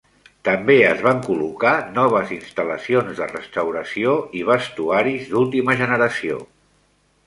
També 0.47 0.77
es 0.91 1.03
van 1.07 1.21
col·locar 1.27 1.73
noves 1.99 2.33
instal·lacions 2.37 3.21
de 3.23 3.29
restauració 3.35 4.19
i 4.41 4.45
vestuaris 4.51 5.33
d'última 5.37 5.83
generació. 5.87 6.47